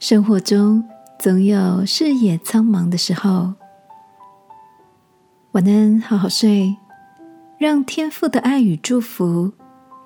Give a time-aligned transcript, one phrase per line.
[0.00, 0.82] 生活中
[1.18, 3.52] 总有视野苍茫的时候，
[5.52, 6.74] 晚安，好好睡，
[7.58, 9.52] 让天父的爱与祝福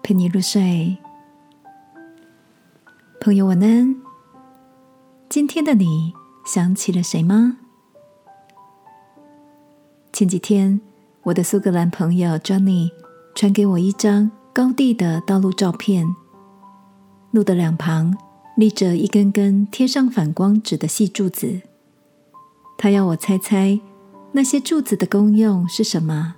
[0.02, 0.98] 陪你入睡。
[3.20, 3.94] 朋友，晚安。
[5.28, 6.12] 今天的你
[6.44, 7.58] 想起了谁吗？
[10.12, 10.80] 前几天，
[11.22, 12.90] 我的苏格兰朋友 Johnny
[13.36, 16.04] 传给我一张高地的道路照片，
[17.30, 18.12] 路的两旁。
[18.56, 21.62] 立着一根根贴上反光纸的细柱子，
[22.78, 23.80] 他要我猜猜
[24.32, 26.36] 那些柱子的功用是什么。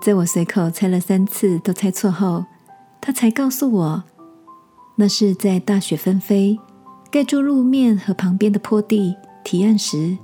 [0.00, 2.44] 在我随口猜了三次都猜错后，
[3.00, 4.04] 他才告诉我，
[4.94, 6.56] 那是在大雪纷飞、
[7.10, 10.16] 盖住路面和旁边的坡地提案时，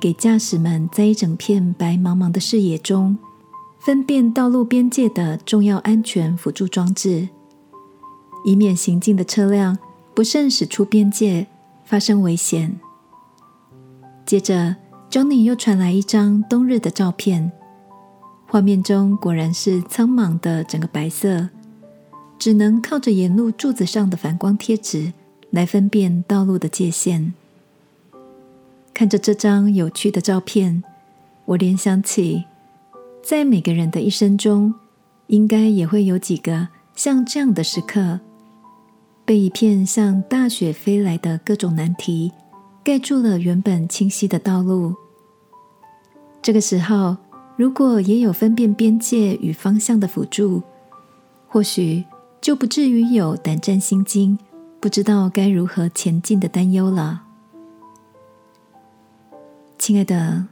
[0.00, 3.18] 给驾驶们在一整片白茫茫的视野中
[3.78, 7.28] 分辨道路边界的重要安全辅助装置。
[8.44, 9.78] 以免行进的车辆
[10.14, 11.46] 不慎驶出边界，
[11.84, 12.78] 发生危险。
[14.26, 14.76] 接着
[15.10, 17.50] ，Johnny 又传来一张冬日的照片，
[18.46, 21.48] 画面中果然是苍茫的整个白色，
[22.38, 25.12] 只能靠着沿路柱子上的反光贴纸
[25.50, 27.32] 来分辨道路的界限。
[28.92, 30.84] 看着这张有趣的照片，
[31.46, 32.44] 我联想起，
[33.22, 34.74] 在每个人的一生中，
[35.28, 38.20] 应该也会有几个像这样的时刻。
[39.32, 42.30] 被一片像大雪飞来的各种难题
[42.84, 44.94] 盖住了原本清晰的道路。
[46.42, 47.16] 这个时候，
[47.56, 50.62] 如果也有分辨边界与方向的辅助，
[51.48, 52.04] 或许
[52.42, 54.38] 就不至于有胆战心惊、
[54.78, 57.22] 不知道该如何前进的担忧了。
[59.78, 60.44] 亲爱的，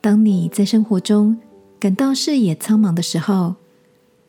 [0.00, 1.36] 当你在生活中
[1.80, 3.56] 感到视野苍茫的时候，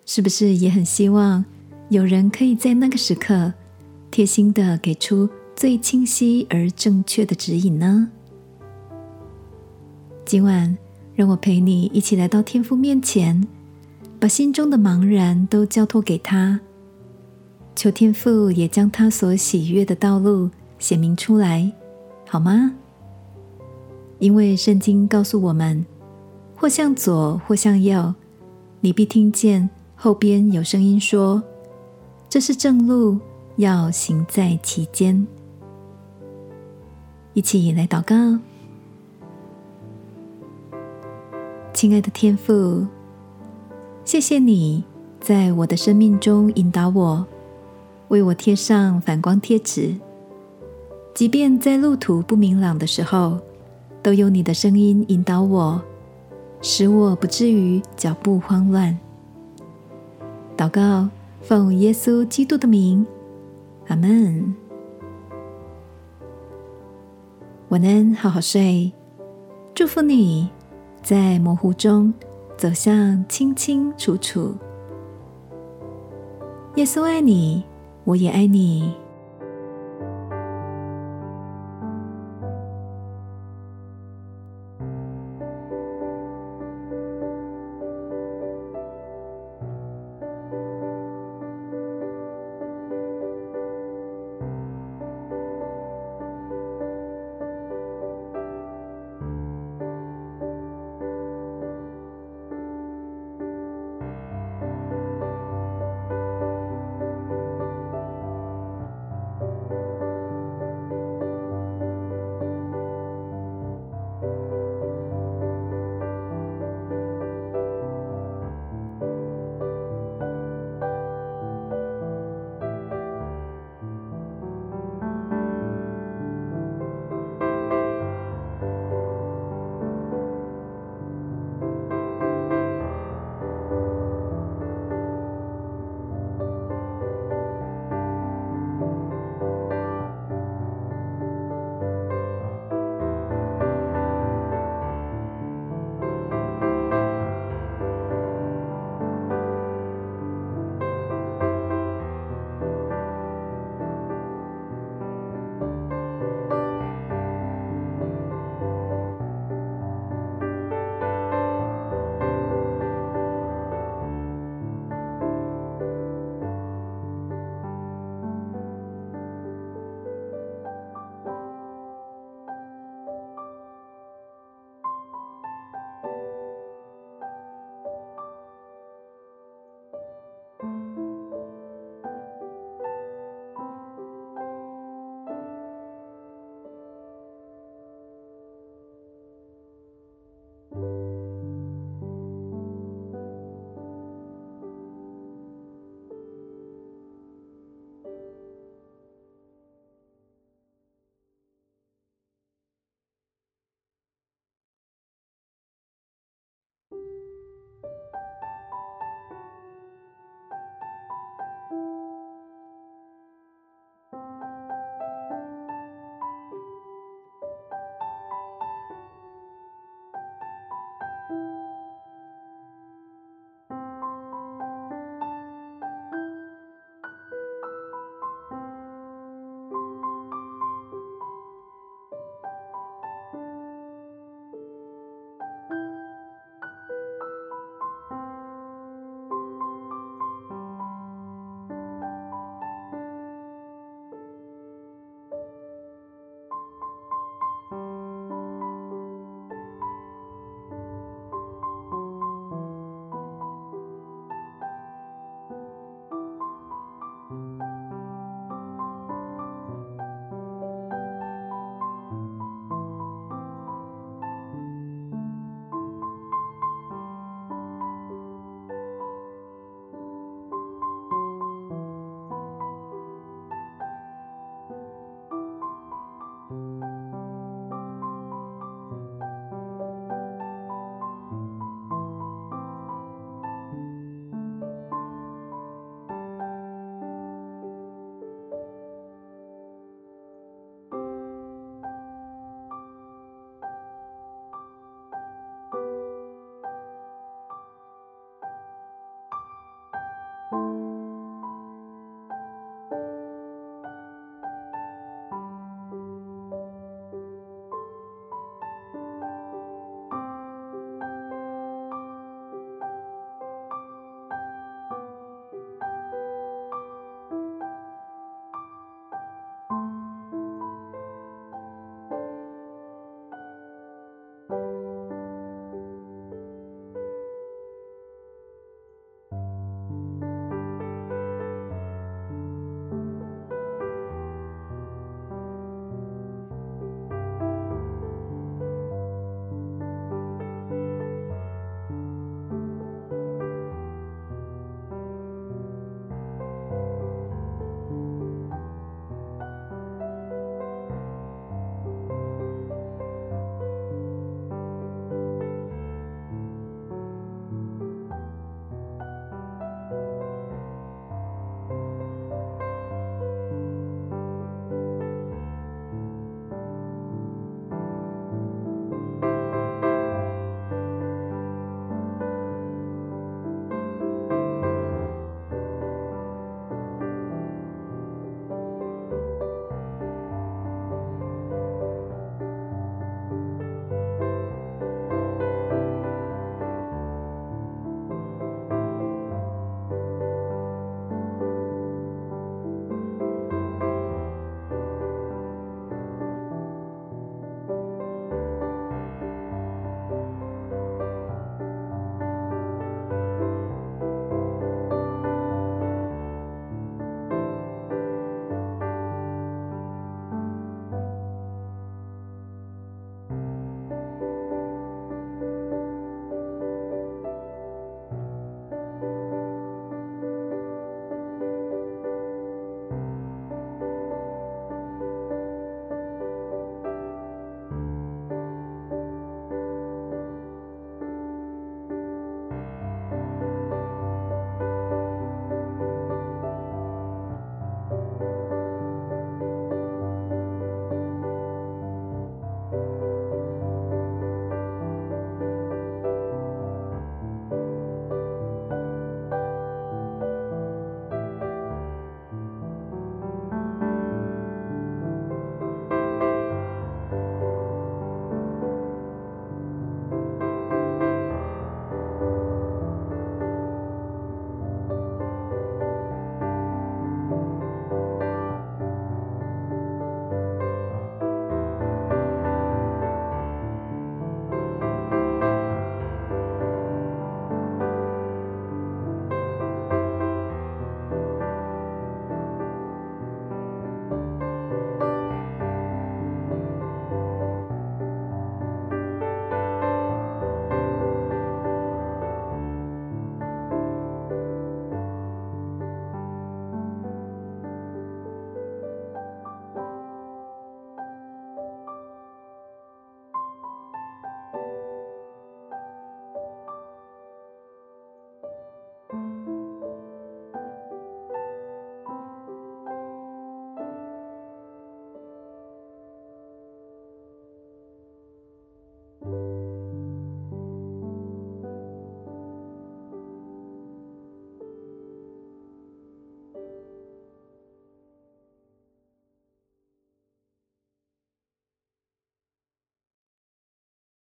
[0.07, 1.45] 是不是也很希望？
[1.91, 3.51] 有人可以在那个时刻
[4.11, 8.09] 贴心的给出最清晰而正确的指引呢？
[10.23, 10.77] 今晚，
[11.13, 13.45] 让我陪你一起来到天父面前，
[14.21, 16.61] 把心中的茫然都交托给他，
[17.75, 20.49] 求天父也将他所喜悦的道路
[20.79, 21.69] 显明出来，
[22.25, 22.73] 好吗？
[24.19, 25.85] 因为圣经告诉我们，
[26.55, 28.15] 或向左，或向右，
[28.79, 31.43] 你必听见后边有声音说。
[32.31, 33.19] 这是正路，
[33.57, 35.27] 要行在其间。
[37.33, 38.39] 一起来祷告，
[41.73, 42.87] 亲爱的天父，
[44.05, 44.81] 谢谢你
[45.19, 47.25] 在我的生命中引导我，
[48.07, 49.93] 为我贴上反光贴纸，
[51.13, 53.39] 即便在路途不明朗的时候，
[54.01, 55.81] 都有你的声音引导我，
[56.61, 58.97] 使我不至于脚步慌乱。
[60.55, 61.09] 祷告。
[61.41, 63.05] 奉耶稣基督的名，
[63.87, 64.55] 阿门。
[67.69, 68.91] 晚安，好好睡。
[69.73, 70.49] 祝福你
[71.01, 72.13] 在模糊中
[72.57, 74.53] 走向清清楚楚。
[76.75, 77.63] 耶稣爱你，
[78.03, 78.93] 我也爱你。